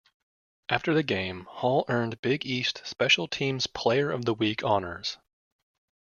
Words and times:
After 0.67 0.95
the 0.95 1.03
game, 1.03 1.45
Hall 1.47 1.85
earned 1.87 2.21
Big 2.21 2.43
East 2.43 2.81
Special 2.85 3.27
Teams 3.27 3.67
Player 3.67 4.09
of 4.09 4.25
the 4.25 4.33
Week 4.33 4.63
honors. 4.63 5.19